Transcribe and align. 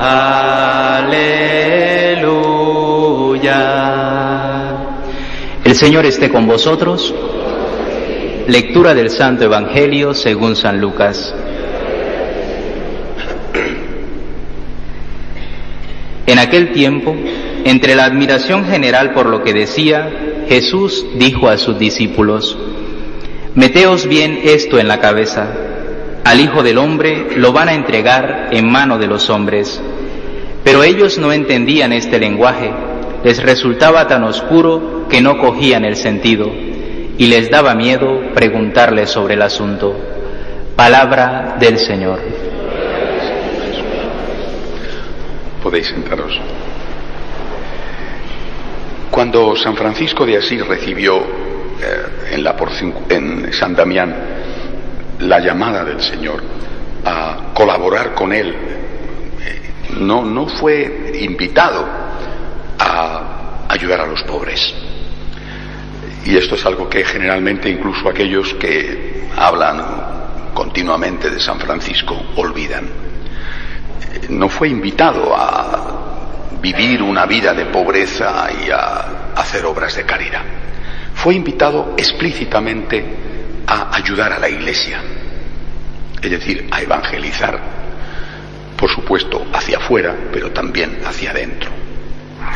Aleluya. 0.00 1.18
El 5.64 5.74
Señor 5.74 6.06
esté 6.06 6.28
con 6.30 6.46
vosotros. 6.46 7.12
Lectura 8.46 8.94
del 8.94 9.10
Santo 9.10 9.44
Evangelio 9.44 10.14
según 10.14 10.54
San 10.56 10.80
Lucas. 10.80 11.34
En 16.26 16.38
aquel 16.38 16.72
tiempo, 16.72 17.16
entre 17.64 17.96
la 17.96 18.04
admiración 18.04 18.64
general 18.66 19.12
por 19.12 19.26
lo 19.26 19.42
que 19.42 19.52
decía, 19.52 20.08
Jesús 20.48 21.04
dijo 21.16 21.48
a 21.48 21.58
sus 21.58 21.78
discípulos, 21.78 22.56
Meteos 23.54 24.06
bien 24.06 24.40
esto 24.44 24.78
en 24.78 24.88
la 24.88 25.00
cabeza, 25.00 25.48
al 26.24 26.40
Hijo 26.40 26.62
del 26.62 26.78
Hombre 26.78 27.28
lo 27.36 27.52
van 27.52 27.68
a 27.68 27.74
entregar 27.74 28.48
en 28.50 28.70
mano 28.70 28.98
de 28.98 29.06
los 29.06 29.30
hombres. 29.30 29.80
Pero 30.62 30.82
ellos 30.82 31.18
no 31.18 31.32
entendían 31.32 31.92
este 31.92 32.18
lenguaje, 32.18 32.70
les 33.24 33.42
resultaba 33.42 34.06
tan 34.06 34.24
oscuro 34.24 35.06
que 35.08 35.22
no 35.22 35.38
cogían 35.38 35.84
el 35.84 35.96
sentido 35.96 36.52
y 37.16 37.26
les 37.26 37.50
daba 37.50 37.74
miedo 37.74 38.20
preguntarle 38.34 39.06
sobre 39.06 39.34
el 39.34 39.42
asunto. 39.42 39.96
Palabra 40.76 41.56
del 41.58 41.78
Señor. 41.78 42.20
Podéis 45.62 45.88
sentaros. 45.88 46.38
Cuando 49.10 49.56
San 49.56 49.74
Francisco 49.74 50.24
de 50.26 50.36
Asís 50.36 50.64
recibió 50.66 51.37
en, 52.30 52.44
la 52.44 52.56
en 53.08 53.52
San 53.52 53.74
Damián 53.74 54.14
la 55.20 55.40
llamada 55.40 55.84
del 55.84 56.00
Señor 56.00 56.42
a 57.04 57.52
colaborar 57.54 58.14
con 58.14 58.32
él, 58.32 58.48
eh, 58.50 59.70
no, 59.98 60.24
no 60.24 60.46
fue 60.46 61.12
invitado 61.20 61.86
a 62.78 63.64
ayudar 63.68 64.00
a 64.00 64.06
los 64.06 64.22
pobres. 64.24 64.74
Y 66.24 66.36
esto 66.36 66.56
es 66.56 66.66
algo 66.66 66.88
que 66.88 67.04
generalmente 67.04 67.68
incluso 67.68 68.08
aquellos 68.08 68.54
que 68.54 69.28
hablan 69.36 69.82
continuamente 70.54 71.30
de 71.30 71.40
San 71.40 71.58
Francisco 71.58 72.14
olvidan. 72.36 72.88
No 74.28 74.48
fue 74.48 74.68
invitado 74.68 75.34
a 75.34 75.98
vivir 76.60 77.02
una 77.02 77.24
vida 77.24 77.54
de 77.54 77.66
pobreza 77.66 78.48
y 78.64 78.70
a 78.70 79.32
hacer 79.36 79.64
obras 79.64 79.94
de 79.96 80.04
caridad. 80.04 80.42
Fue 81.18 81.34
invitado 81.34 81.94
explícitamente 81.96 83.04
a 83.66 83.94
ayudar 83.96 84.32
a 84.32 84.38
la 84.38 84.48
Iglesia, 84.48 85.00
es 86.22 86.30
decir, 86.30 86.68
a 86.70 86.80
evangelizar, 86.80 87.58
por 88.76 88.88
supuesto, 88.88 89.44
hacia 89.52 89.78
afuera, 89.78 90.14
pero 90.32 90.52
también 90.52 91.00
hacia 91.04 91.32
adentro. 91.32 91.70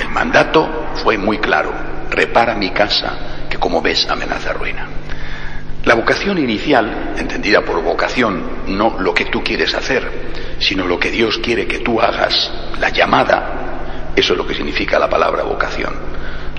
El 0.01 0.11
mandato 0.11 0.91
fue 1.03 1.19
muy 1.19 1.39
claro, 1.39 1.73
repara 2.09 2.55
mi 2.55 2.71
casa, 2.71 3.47
que 3.51 3.59
como 3.59 3.83
ves 3.83 4.09
amenaza 4.09 4.53
ruina. 4.53 4.87
La 5.85 5.95
vocación 5.95 6.39
inicial, 6.39 7.15
entendida 7.19 7.63
por 7.63 7.83
vocación, 7.83 8.45
no 8.69 8.97
lo 9.01 9.13
que 9.13 9.25
tú 9.25 9.43
quieres 9.43 9.75
hacer, 9.75 10.09
sino 10.61 10.87
lo 10.87 11.01
que 11.01 11.11
Dios 11.11 11.39
quiere 11.39 11.67
que 11.67 11.81
tú 11.81 12.01
hagas, 12.01 12.49
la 12.79 12.91
llamada, 12.91 14.13
eso 14.15 14.35
es 14.35 14.39
lo 14.39 14.47
que 14.47 14.55
significa 14.55 15.01
la 15.01 15.11
palabra 15.11 15.43
vocación. 15.43 16.12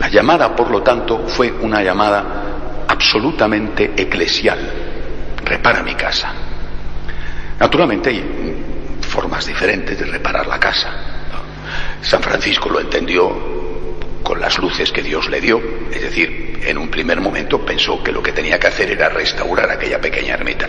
La 0.04 0.10
llamada, 0.10 0.54
por 0.54 0.70
lo 0.70 0.84
tanto, 0.84 1.30
fue 1.30 1.50
una 1.50 1.82
llamada 1.82 2.86
absolutamente 2.90 3.94
eclesial. 3.96 4.60
Repara 5.46 5.82
mi 5.82 5.96
casa. 5.96 6.30
Naturalmente 7.58 8.10
hay 8.10 9.00
formas 9.00 9.46
diferentes 9.46 9.98
de 9.98 10.04
reparar 10.04 10.46
la 10.46 10.60
casa. 10.60 10.92
San 12.02 12.22
Francisco 12.22 12.68
lo 12.68 12.82
entendió 12.82 13.32
con 14.22 14.42
las 14.42 14.58
luces 14.58 14.92
que 14.92 15.02
Dios 15.02 15.30
le 15.30 15.40
dio, 15.40 15.62
es 15.90 16.02
decir, 16.02 16.60
en 16.66 16.78
un 16.78 16.90
primer 16.90 17.22
momento 17.22 17.66
pensó 17.66 18.04
que 18.04 18.12
lo 18.12 18.22
que 18.22 18.34
tenía 18.34 18.60
que 18.60 18.68
hacer 18.68 18.92
era 18.92 19.08
restaurar 19.08 19.72
aquella 19.72 20.02
pequeña 20.02 20.34
ermita. 20.34 20.68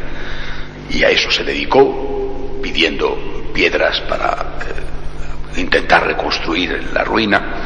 Y 0.91 1.03
a 1.03 1.11
eso 1.11 1.29
se 1.33 1.43
dedicó, 1.43 2.61
pidiendo 2.63 3.51
piedras 3.53 4.01
para 4.03 4.59
eh, 5.57 5.61
intentar 5.61 6.07
reconstruir 6.07 6.91
la 6.93 7.03
ruina. 7.03 7.64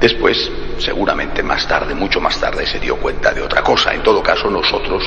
Después, 0.00 0.50
seguramente 0.78 1.42
más 1.42 1.66
tarde, 1.66 1.94
mucho 1.94 2.20
más 2.20 2.38
tarde, 2.38 2.66
se 2.66 2.78
dio 2.78 2.96
cuenta 2.96 3.32
de 3.32 3.42
otra 3.42 3.62
cosa. 3.62 3.92
En 3.92 4.02
todo 4.02 4.22
caso, 4.22 4.48
nosotros 4.48 5.02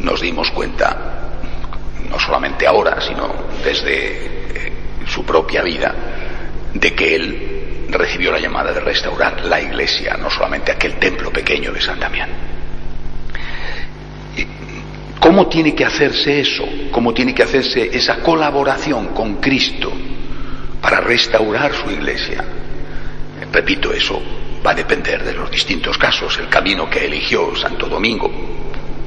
nos 0.00 0.20
dimos 0.20 0.50
cuenta, 0.50 1.30
no 2.08 2.18
solamente 2.18 2.66
ahora, 2.66 3.00
sino 3.00 3.32
desde 3.62 4.66
eh, 4.66 4.72
su 5.06 5.24
propia 5.24 5.62
vida, 5.62 5.94
de 6.74 6.94
que 6.94 7.14
él 7.14 7.86
recibió 7.90 8.32
la 8.32 8.40
llamada 8.40 8.72
de 8.72 8.80
restaurar 8.80 9.44
la 9.44 9.60
iglesia, 9.60 10.16
no 10.16 10.28
solamente 10.28 10.72
aquel 10.72 10.94
templo 10.94 11.32
pequeño 11.32 11.72
de 11.72 11.80
San 11.80 12.00
Damián. 12.00 12.28
¿Cómo 15.20 15.46
tiene 15.46 15.74
que 15.74 15.84
hacerse 15.84 16.40
eso? 16.40 16.64
¿Cómo 16.90 17.12
tiene 17.14 17.34
que 17.34 17.42
hacerse 17.42 17.90
esa 17.96 18.16
colaboración 18.16 19.08
con 19.08 19.36
Cristo 19.36 19.92
para 20.80 21.00
restaurar 21.00 21.72
su 21.74 21.90
iglesia? 21.90 22.44
Repito, 23.52 23.92
eso 23.92 24.22
va 24.64 24.72
a 24.72 24.74
depender 24.74 25.24
de 25.24 25.34
los 25.34 25.50
distintos 25.50 25.96
casos. 25.96 26.38
El 26.38 26.48
camino 26.48 26.88
que 26.88 27.06
eligió 27.06 27.54
Santo 27.56 27.86
Domingo, 27.86 28.30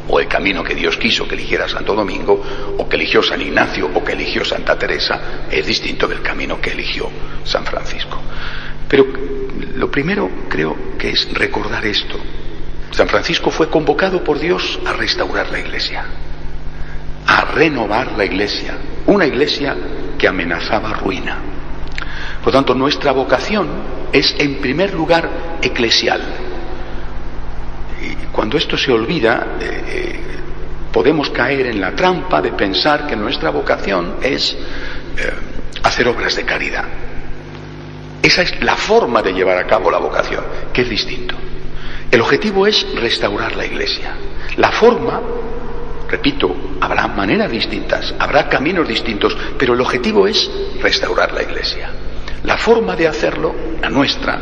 o 0.07 0.19
el 0.19 0.27
camino 0.27 0.63
que 0.63 0.75
Dios 0.75 0.97
quiso 0.97 1.27
que 1.27 1.35
eligiera 1.35 1.67
Santo 1.67 1.93
Domingo, 1.93 2.43
o 2.77 2.89
que 2.89 2.95
eligió 2.95 3.21
San 3.21 3.41
Ignacio, 3.41 3.89
o 3.93 4.03
que 4.03 4.13
eligió 4.13 4.43
Santa 4.43 4.77
Teresa, 4.77 5.45
es 5.49 5.65
distinto 5.65 6.07
del 6.07 6.21
camino 6.21 6.59
que 6.59 6.71
eligió 6.71 7.09
San 7.43 7.65
Francisco. 7.65 8.19
Pero 8.87 9.05
lo 9.75 9.89
primero 9.89 10.29
creo 10.49 10.75
que 10.97 11.11
es 11.11 11.31
recordar 11.33 11.85
esto. 11.85 12.19
San 12.91 13.07
Francisco 13.07 13.51
fue 13.51 13.69
convocado 13.69 14.23
por 14.23 14.37
Dios 14.37 14.79
a 14.85 14.93
restaurar 14.93 15.49
la 15.49 15.59
iglesia, 15.59 16.03
a 17.25 17.45
renovar 17.45 18.13
la 18.17 18.25
iglesia, 18.25 18.77
una 19.05 19.25
iglesia 19.25 19.77
que 20.17 20.27
amenazaba 20.27 20.93
ruina. 20.93 21.37
Por 22.43 22.51
tanto, 22.51 22.75
nuestra 22.75 23.13
vocación 23.13 24.00
es 24.11 24.35
en 24.39 24.55
primer 24.55 24.93
lugar 24.93 25.59
eclesial. 25.61 26.21
Y 28.01 28.25
cuando 28.31 28.57
esto 28.57 28.77
se 28.77 28.91
olvida, 28.91 29.57
eh, 29.59 29.83
eh, 29.87 30.19
podemos 30.91 31.29
caer 31.29 31.67
en 31.67 31.79
la 31.79 31.95
trampa 31.95 32.41
de 32.41 32.51
pensar 32.51 33.07
que 33.07 33.15
nuestra 33.15 33.49
vocación 33.49 34.15
es 34.21 34.53
eh, 34.53 35.33
hacer 35.83 36.07
obras 36.07 36.35
de 36.35 36.43
caridad. 36.43 36.85
Esa 38.21 38.43
es 38.43 38.61
la 38.63 38.75
forma 38.75 39.21
de 39.21 39.33
llevar 39.33 39.57
a 39.57 39.65
cabo 39.65 39.89
la 39.89 39.97
vocación, 39.97 40.43
que 40.73 40.81
es 40.81 40.89
distinto. 40.89 41.35
El 42.11 42.21
objetivo 42.21 42.67
es 42.67 42.85
restaurar 42.95 43.55
la 43.55 43.65
iglesia. 43.65 44.13
La 44.57 44.71
forma, 44.71 45.21
repito, 46.09 46.53
habrá 46.81 47.07
maneras 47.07 47.49
distintas, 47.49 48.13
habrá 48.19 48.49
caminos 48.49 48.87
distintos, 48.87 49.35
pero 49.57 49.73
el 49.73 49.81
objetivo 49.81 50.27
es 50.27 50.51
restaurar 50.81 51.31
la 51.31 51.41
iglesia. 51.41 51.89
La 52.43 52.57
forma 52.57 52.95
de 52.95 53.07
hacerlo, 53.07 53.53
la 53.81 53.89
nuestra, 53.89 54.39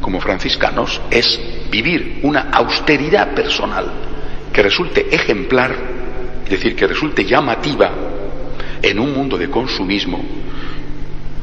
como 0.00 0.20
franciscanos, 0.20 1.00
es 1.10 1.40
vivir 1.70 2.20
una 2.22 2.50
austeridad 2.50 3.34
personal 3.34 3.90
que 4.52 4.62
resulte 4.62 5.14
ejemplar, 5.14 5.74
es 6.44 6.50
decir, 6.50 6.74
que 6.74 6.86
resulte 6.86 7.24
llamativa 7.24 7.92
en 8.82 8.98
un 8.98 9.12
mundo 9.12 9.38
de 9.38 9.48
consumismo 9.48 10.24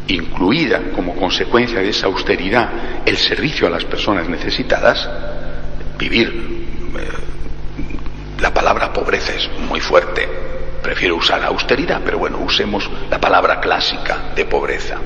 incluida 0.08 0.92
como 0.96 1.16
consecuencia 1.16 1.80
de 1.80 1.90
esa 1.90 2.08
austeridad 2.08 2.70
el 3.06 3.18
servicio 3.18 3.68
a 3.68 3.70
las 3.70 3.86
personas 3.86 4.28
necesitadas, 4.28 5.10
vivir, 5.98 6.28
eh, 6.28 8.42
la 8.42 8.54
palabra 8.54 8.94
pobreza 8.94 9.34
es 9.34 9.50
muy 9.68 9.80
fuerte, 9.80 10.28
prefiero 10.82 11.16
usar 11.16 11.44
austeridad, 11.44 12.02
pero 12.04 12.20
bueno, 12.20 12.40
usemos 12.40 12.90
la 13.10 13.20
palabra 13.20 13.60
clásica 13.60 14.32
de 14.36 14.46
pobreza. 14.46 14.98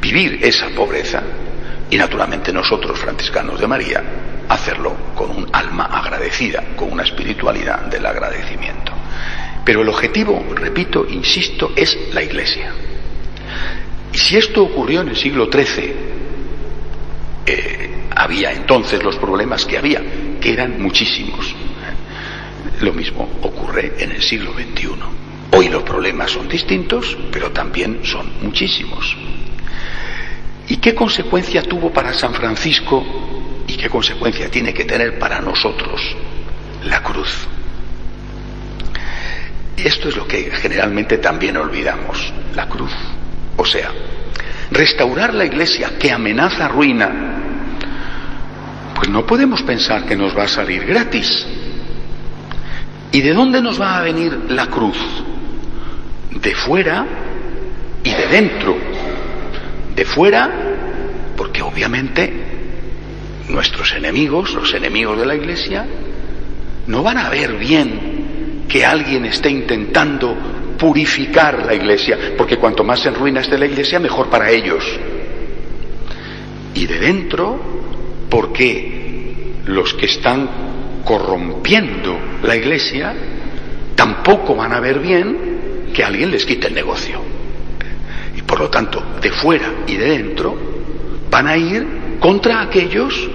Vivir 0.00 0.38
esa 0.42 0.68
pobreza, 0.70 1.22
y 1.90 1.96
naturalmente 1.96 2.52
nosotros, 2.52 2.98
franciscanos 2.98 3.60
de 3.60 3.66
María, 3.66 4.02
hacerlo 4.48 4.96
con 5.14 5.30
un 5.30 5.48
alma 5.52 5.84
agradecida, 5.84 6.64
con 6.76 6.92
una 6.92 7.02
espiritualidad 7.02 7.86
del 7.86 8.06
agradecimiento. 8.06 8.92
Pero 9.64 9.82
el 9.82 9.88
objetivo, 9.88 10.44
repito, 10.54 11.06
insisto, 11.08 11.72
es 11.76 11.96
la 12.12 12.22
Iglesia. 12.22 12.72
Y 14.12 14.18
si 14.18 14.36
esto 14.36 14.64
ocurrió 14.64 15.02
en 15.02 15.08
el 15.10 15.16
siglo 15.16 15.48
XIII, 15.52 15.94
eh, 17.46 17.90
había 18.16 18.52
entonces 18.52 19.02
los 19.02 19.16
problemas 19.16 19.64
que 19.64 19.78
había, 19.78 20.02
que 20.40 20.52
eran 20.52 20.80
muchísimos. 20.80 21.54
Lo 22.80 22.92
mismo 22.92 23.28
ocurre 23.42 23.92
en 23.98 24.12
el 24.12 24.22
siglo 24.22 24.52
XXI. 24.52 24.88
Hoy 25.52 25.68
los 25.68 25.82
problemas 25.82 26.30
son 26.30 26.48
distintos, 26.48 27.16
pero 27.30 27.50
también 27.50 28.00
son 28.04 28.32
muchísimos. 28.42 29.16
¿Y 30.70 30.76
qué 30.76 30.94
consecuencia 30.94 31.62
tuvo 31.62 31.92
para 31.92 32.12
San 32.12 32.32
Francisco 32.32 33.04
y 33.66 33.76
qué 33.76 33.90
consecuencia 33.90 34.48
tiene 34.48 34.72
que 34.72 34.84
tener 34.84 35.18
para 35.18 35.40
nosotros 35.40 36.00
la 36.84 37.02
cruz? 37.02 37.48
Esto 39.76 40.08
es 40.08 40.16
lo 40.16 40.28
que 40.28 40.48
generalmente 40.52 41.18
también 41.18 41.56
olvidamos, 41.56 42.32
la 42.54 42.68
cruz. 42.68 42.92
O 43.56 43.64
sea, 43.64 43.90
restaurar 44.70 45.34
la 45.34 45.44
iglesia 45.44 45.98
que 45.98 46.12
amenaza 46.12 46.68
ruina, 46.68 47.10
pues 48.94 49.08
no 49.08 49.26
podemos 49.26 49.62
pensar 49.62 50.06
que 50.06 50.14
nos 50.14 50.38
va 50.38 50.44
a 50.44 50.48
salir 50.48 50.86
gratis. 50.86 51.48
¿Y 53.10 53.20
de 53.20 53.34
dónde 53.34 53.60
nos 53.60 53.80
va 53.80 53.98
a 53.98 54.02
venir 54.02 54.38
la 54.50 54.68
cruz? 54.68 54.98
De 56.30 56.54
fuera 56.54 57.04
y 58.04 58.10
de 58.10 58.26
dentro. 58.28 58.99
De 59.94 60.04
fuera, 60.04 60.50
porque 61.36 61.62
obviamente 61.62 62.32
nuestros 63.48 63.92
enemigos, 63.92 64.54
los 64.54 64.72
enemigos 64.74 65.18
de 65.18 65.26
la 65.26 65.34
iglesia, 65.34 65.84
no 66.86 67.02
van 67.02 67.18
a 67.18 67.28
ver 67.28 67.54
bien 67.54 68.64
que 68.68 68.84
alguien 68.84 69.24
esté 69.24 69.50
intentando 69.50 70.36
purificar 70.78 71.66
la 71.66 71.74
iglesia, 71.74 72.34
porque 72.38 72.56
cuanto 72.56 72.84
más 72.84 73.04
en 73.04 73.14
ruina 73.14 73.40
esté 73.40 73.58
la 73.58 73.66
iglesia, 73.66 73.98
mejor 73.98 74.30
para 74.30 74.50
ellos. 74.50 74.84
Y 76.74 76.86
de 76.86 76.98
dentro, 76.98 77.60
porque 78.30 79.54
los 79.66 79.92
que 79.94 80.06
están 80.06 80.48
corrompiendo 81.04 82.18
la 82.42 82.56
iglesia 82.56 83.14
tampoco 83.94 84.54
van 84.54 84.72
a 84.72 84.80
ver 84.80 85.00
bien 85.00 85.90
que 85.92 86.04
alguien 86.04 86.30
les 86.30 86.46
quite 86.46 86.68
el 86.68 86.74
negocio. 86.74 87.39
Y 88.36 88.42
por 88.42 88.60
lo 88.60 88.70
tanto, 88.70 89.02
de 89.20 89.30
fuera 89.30 89.84
y 89.86 89.96
de 89.96 90.06
dentro, 90.06 90.56
van 91.30 91.46
a 91.46 91.56
ir 91.56 92.18
contra 92.20 92.60
aquellos 92.60 93.28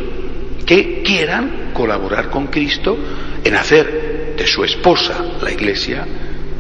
que 0.66 1.04
quieran 1.04 1.72
colaborar 1.74 2.30
con 2.30 2.48
Cristo 2.48 2.98
en 3.44 3.56
hacer 3.56 4.36
de 4.38 4.48
su 4.48 4.64
esposa, 4.64 5.24
la 5.42 5.52
iglesia, 5.52 6.06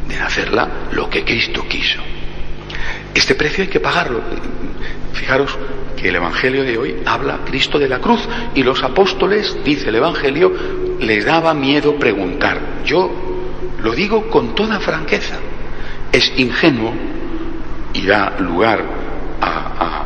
en 0.09 0.21
hacerla 0.21 0.89
lo 0.91 1.09
que 1.09 1.23
Cristo 1.23 1.65
quiso. 1.67 1.99
Este 3.13 3.35
precio 3.35 3.63
hay 3.63 3.69
que 3.69 3.79
pagarlo. 3.79 4.21
Fijaros 5.13 5.57
que 5.95 6.09
el 6.09 6.15
Evangelio 6.15 6.63
de 6.63 6.77
hoy 6.77 6.95
habla 7.05 7.39
Cristo 7.45 7.79
de 7.79 7.87
la 7.87 7.99
cruz 7.99 8.21
y 8.53 8.63
los 8.63 8.83
apóstoles, 8.83 9.57
dice 9.63 9.89
el 9.89 9.95
Evangelio, 9.95 10.53
les 10.99 11.25
daba 11.25 11.53
miedo 11.53 11.95
preguntar. 11.97 12.59
Yo 12.85 13.09
lo 13.81 13.93
digo 13.93 14.29
con 14.29 14.53
toda 14.53 14.79
franqueza. 14.79 15.37
Es 16.11 16.31
ingenuo 16.37 16.93
y 17.95 18.05
da 18.05 18.37
lugar 18.39 18.83
a, 19.41 20.05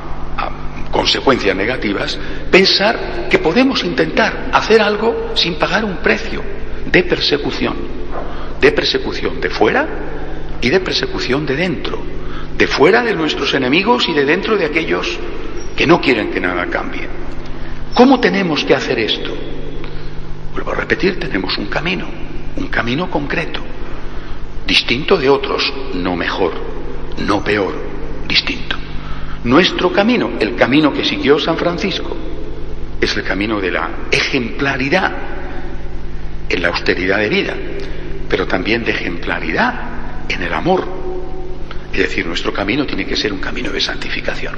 consecuencias 0.91 1.56
negativas 1.56 2.18
pensar 2.50 3.27
que 3.30 3.38
podemos 3.38 3.83
intentar 3.83 4.50
hacer 4.51 4.81
algo 4.81 5.31
sin 5.36 5.56
pagar 5.56 5.86
un 5.86 5.97
precio 5.97 6.41
de 6.91 7.03
persecución 7.03 7.75
de 8.59 8.71
persecución 8.71 9.39
de 9.39 9.50
fuera 9.50 9.88
y 10.62 10.69
de 10.69 10.80
persecución 10.80 11.45
de 11.45 11.56
dentro, 11.56 12.01
de 12.57 12.68
fuera 12.68 13.01
de 13.03 13.13
nuestros 13.13 13.53
enemigos 13.53 14.07
y 14.09 14.13
de 14.13 14.25
dentro 14.25 14.57
de 14.57 14.65
aquellos 14.65 15.18
que 15.75 15.88
no 15.88 16.01
quieren 16.01 16.30
que 16.30 16.41
nada 16.41 16.65
cambie. 16.65 17.07
¿Cómo 17.94 18.19
tenemos 18.19 18.65
que 18.65 18.75
hacer 18.75 19.00
esto? 19.00 19.33
Vuelvo 20.51 20.71
a 20.71 20.75
repetir, 20.75 21.19
tenemos 21.19 21.57
un 21.57 21.68
camino, 21.68 22.07
un 22.57 22.68
camino 22.68 23.09
concreto, 23.09 23.62
distinto 24.68 25.18
de 25.18 25.30
otros, 25.30 25.74
no 25.94 26.15
mejor, 26.15 26.79
no 27.18 27.44
peor, 27.44 27.74
distinto. 28.28 28.78
Nuestro 29.44 29.92
camino, 29.92 30.32
el 30.40 30.56
camino 30.56 30.94
que 30.94 31.06
siguió 31.06 31.40
San 31.40 31.58
Francisco, 31.58 32.16
es 33.00 33.16
el 33.16 33.24
camino 33.24 33.60
de 33.60 33.72
la 33.72 33.90
ejemplaridad 34.12 35.12
en 36.50 36.62
la 36.62 36.70
austeridad 36.70 37.20
de 37.20 37.30
vida, 37.30 37.56
pero 38.28 38.48
también 38.48 38.84
de 38.84 38.92
ejemplaridad 38.92 40.26
en 40.28 40.44
el 40.44 40.54
amor. 40.54 40.86
Es 41.94 42.00
decir, 42.00 42.26
nuestro 42.26 42.54
camino 42.54 42.86
tiene 42.86 43.06
que 43.06 43.16
ser 43.16 43.32
un 43.32 43.40
camino 43.40 43.72
de 43.72 43.82
santificación. 43.82 44.56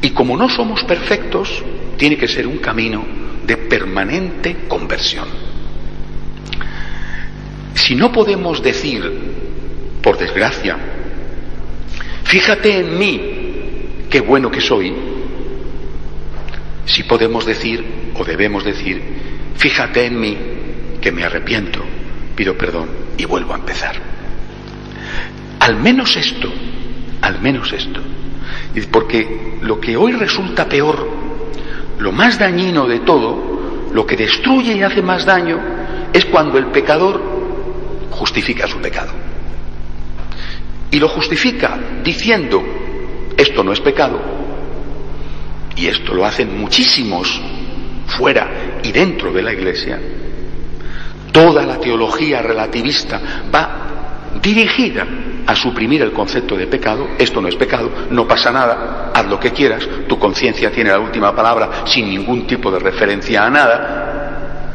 Y 0.00 0.10
como 0.10 0.36
no 0.36 0.48
somos 0.48 0.82
perfectos, 0.84 1.62
tiene 1.96 2.16
que 2.16 2.26
ser 2.26 2.46
un 2.46 2.58
camino 2.58 3.04
de 3.46 3.56
permanente 3.56 4.64
conversión. 4.68 5.28
Si 7.74 7.94
no 7.94 8.10
podemos 8.10 8.62
decir, 8.62 9.51
por 10.02 10.18
desgracia, 10.18 10.76
fíjate 12.24 12.78
en 12.78 12.98
mí, 12.98 14.06
qué 14.10 14.20
bueno 14.20 14.50
que 14.50 14.60
soy, 14.60 14.92
si 16.84 17.04
podemos 17.04 17.46
decir 17.46 18.12
o 18.14 18.24
debemos 18.24 18.64
decir, 18.64 19.02
fíjate 19.56 20.06
en 20.06 20.20
mí, 20.20 20.38
que 21.00 21.12
me 21.12 21.24
arrepiento, 21.24 21.80
pido 22.34 22.56
perdón 22.56 22.88
y 23.16 23.24
vuelvo 23.24 23.52
a 23.52 23.58
empezar. 23.58 23.96
Al 25.60 25.76
menos 25.76 26.16
esto, 26.16 26.52
al 27.20 27.40
menos 27.40 27.72
esto. 27.72 28.00
Porque 28.90 29.58
lo 29.62 29.80
que 29.80 29.96
hoy 29.96 30.12
resulta 30.12 30.68
peor, 30.68 31.08
lo 31.98 32.12
más 32.12 32.38
dañino 32.38 32.86
de 32.86 33.00
todo, 33.00 33.90
lo 33.92 34.06
que 34.06 34.16
destruye 34.16 34.74
y 34.74 34.82
hace 34.82 35.02
más 35.02 35.24
daño, 35.24 35.60
es 36.12 36.24
cuando 36.26 36.58
el 36.58 36.66
pecador 36.66 37.22
justifica 38.10 38.66
su 38.66 38.78
pecado. 38.78 39.12
Y 40.92 41.00
lo 41.00 41.08
justifica 41.08 41.76
diciendo, 42.04 42.62
esto 43.36 43.64
no 43.64 43.72
es 43.72 43.80
pecado. 43.80 44.20
Y 45.74 45.88
esto 45.88 46.14
lo 46.14 46.24
hacen 46.24 46.56
muchísimos 46.56 47.40
fuera 48.06 48.78
y 48.82 48.92
dentro 48.92 49.32
de 49.32 49.42
la 49.42 49.52
iglesia 49.52 49.98
Toda 51.32 51.64
la 51.64 51.80
teología 51.80 52.42
relativista 52.42 53.18
va 53.52 54.28
dirigida 54.40 55.06
a 55.46 55.56
suprimir 55.56 56.02
el 56.02 56.12
concepto 56.12 56.56
de 56.56 56.66
pecado. 56.66 57.08
Esto 57.18 57.40
no 57.40 57.48
es 57.48 57.56
pecado, 57.56 57.90
no 58.10 58.28
pasa 58.28 58.52
nada, 58.52 59.10
haz 59.14 59.26
lo 59.26 59.40
que 59.40 59.50
quieras, 59.50 59.88
tu 60.06 60.18
conciencia 60.18 60.70
tiene 60.70 60.90
la 60.90 61.00
última 61.00 61.34
palabra 61.34 61.84
sin 61.86 62.10
ningún 62.10 62.46
tipo 62.46 62.70
de 62.70 62.78
referencia 62.78 63.46
a 63.46 63.50
nada. 63.50 64.72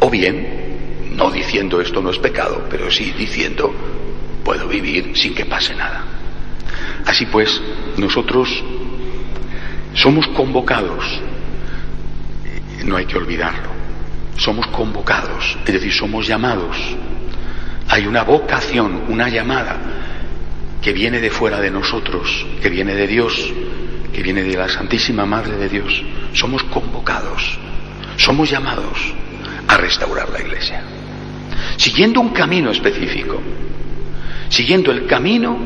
O 0.00 0.10
bien, 0.10 1.12
no 1.12 1.30
diciendo 1.30 1.80
esto 1.80 2.02
no 2.02 2.10
es 2.10 2.18
pecado, 2.18 2.64
pero 2.68 2.90
sí 2.90 3.14
diciendo 3.16 3.72
puedo 4.48 4.66
vivir 4.66 5.12
sin 5.14 5.34
que 5.34 5.44
pase 5.44 5.74
nada. 5.74 6.02
Así 7.04 7.26
pues, 7.26 7.60
nosotros 7.98 8.48
somos 9.92 10.26
convocados, 10.28 11.04
no 12.82 12.96
hay 12.96 13.04
que 13.04 13.18
olvidarlo, 13.18 13.68
somos 14.38 14.66
convocados, 14.68 15.58
es 15.66 15.72
decir, 15.74 15.92
somos 15.92 16.26
llamados. 16.26 16.78
Hay 17.88 18.06
una 18.06 18.22
vocación, 18.22 19.02
una 19.10 19.28
llamada 19.28 19.76
que 20.80 20.94
viene 20.94 21.20
de 21.20 21.28
fuera 21.28 21.60
de 21.60 21.70
nosotros, 21.70 22.46
que 22.62 22.70
viene 22.70 22.94
de 22.94 23.06
Dios, 23.06 23.52
que 24.14 24.22
viene 24.22 24.42
de 24.44 24.56
la 24.56 24.70
Santísima 24.70 25.26
Madre 25.26 25.58
de 25.58 25.68
Dios. 25.68 26.02
Somos 26.32 26.62
convocados, 26.64 27.58
somos 28.16 28.48
llamados 28.48 29.12
a 29.68 29.76
restaurar 29.76 30.30
la 30.30 30.40
Iglesia. 30.40 30.82
Siguiendo 31.76 32.22
un 32.22 32.30
camino 32.30 32.70
específico, 32.70 33.42
siguiendo 34.48 34.90
el 34.90 35.06
camino 35.06 35.56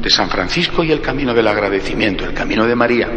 de 0.00 0.10
San 0.10 0.28
Francisco 0.28 0.84
y 0.84 0.92
el 0.92 1.00
camino 1.00 1.34
del 1.34 1.46
agradecimiento, 1.46 2.24
el 2.24 2.32
camino 2.32 2.66
de 2.66 2.74
María, 2.74 3.08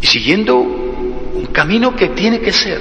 y 0.00 0.06
siguiendo 0.06 0.58
un 0.58 1.46
camino 1.52 1.96
que 1.96 2.08
tiene 2.10 2.40
que 2.40 2.52
ser 2.52 2.80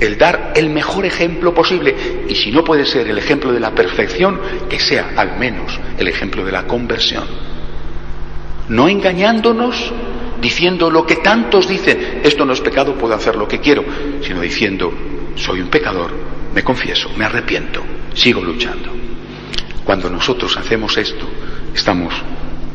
el 0.00 0.18
dar 0.18 0.52
el 0.56 0.68
mejor 0.70 1.06
ejemplo 1.06 1.54
posible. 1.54 1.94
Y 2.28 2.34
si 2.34 2.50
no 2.50 2.64
puede 2.64 2.84
ser 2.84 3.08
el 3.08 3.18
ejemplo 3.18 3.52
de 3.52 3.60
la 3.60 3.74
perfección, 3.74 4.40
que 4.68 4.78
sea 4.78 5.12
al 5.16 5.38
menos 5.38 5.78
el 5.98 6.08
ejemplo 6.08 6.44
de 6.44 6.52
la 6.52 6.66
conversión. 6.66 7.24
No 8.68 8.88
engañándonos 8.88 9.92
diciendo 10.40 10.90
lo 10.90 11.06
que 11.06 11.16
tantos 11.16 11.68
dicen, 11.68 12.20
esto 12.24 12.44
no 12.44 12.52
es 12.52 12.60
pecado, 12.60 12.94
puedo 12.94 13.14
hacer 13.14 13.36
lo 13.36 13.46
que 13.46 13.60
quiero, 13.60 13.84
sino 14.22 14.40
diciendo, 14.40 14.92
soy 15.36 15.60
un 15.60 15.68
pecador, 15.68 16.10
me 16.52 16.64
confieso, 16.64 17.10
me 17.16 17.24
arrepiento, 17.24 17.82
sigo 18.14 18.42
luchando. 18.42 19.01
Cuando 19.84 20.08
nosotros 20.08 20.56
hacemos 20.56 20.96
esto, 20.96 21.28
estamos 21.74 22.14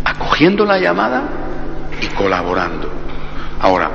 acogiendo 0.03 0.65
la 0.65 0.79
llamada 0.79 1.23
y 2.01 2.07
colaborando. 2.07 2.91
Ahora, 3.59 3.89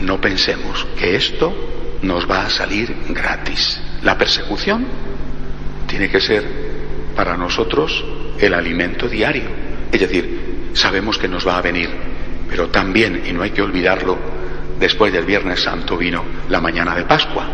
no 0.00 0.20
pensemos 0.20 0.86
que 0.98 1.16
esto 1.16 1.54
nos 2.02 2.30
va 2.30 2.46
a 2.46 2.50
salir 2.50 2.94
gratis. 3.08 3.80
La 4.02 4.18
persecución 4.18 4.86
tiene 5.86 6.10
que 6.10 6.20
ser 6.20 6.44
para 7.16 7.36
nosotros 7.36 8.04
el 8.38 8.52
alimento 8.52 9.08
diario. 9.08 9.44
Es 9.90 10.00
decir, 10.00 10.70
sabemos 10.74 11.18
que 11.18 11.28
nos 11.28 11.46
va 11.46 11.56
a 11.56 11.62
venir, 11.62 11.88
pero 12.48 12.68
también, 12.68 13.22
y 13.26 13.32
no 13.32 13.42
hay 13.42 13.50
que 13.50 13.62
olvidarlo, 13.62 14.18
después 14.78 15.12
del 15.12 15.24
Viernes 15.24 15.62
Santo 15.62 15.96
vino 15.96 16.24
la 16.48 16.60
mañana 16.60 16.94
de 16.94 17.04
Pascua. 17.04 17.46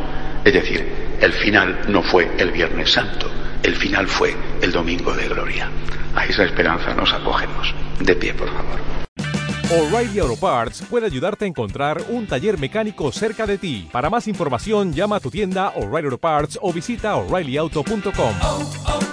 Es 0.45 0.53
decir, 0.53 0.85
el 1.21 1.33
final 1.33 1.83
no 1.89 2.03
fue 2.03 2.31
el 2.39 2.51
Viernes 2.51 2.91
Santo, 2.91 3.31
el 3.63 3.77
final 3.77 4.07
fue 4.07 4.35
el 4.63 4.73
Domingo 4.73 5.13
de 5.13 5.29
Gloria. 5.29 5.71
A 6.15 6.27
esa 6.27 6.45
esperanza 6.45 6.95
nos 6.95 7.13
acogemos. 7.13 7.75
De 8.01 8.15
pie, 8.17 8.35
por 8.35 8.49
favor. 8.49 8.81
O'Reilly 9.71 10.19
Auto 10.19 10.37
Parts 10.37 10.83
puede 10.91 11.07
ayudarte 11.07 11.45
a 11.45 11.49
encontrar 11.49 12.03
un 12.09 12.27
taller 12.27 12.59
mecánico 12.59 13.13
cerca 13.13 13.47
de 13.47 13.57
ti. 13.57 13.89
Para 13.93 14.11
más 14.11 14.27
información, 14.27 14.93
llama 14.93 15.17
a 15.17 15.21
tu 15.21 15.31
tienda 15.31 15.69
O'Reilly 15.77 16.07
Auto 16.07 16.19
Parts 16.19 16.59
o 16.61 16.73
visita 16.73 17.15
oreillyauto.com. 17.15 19.10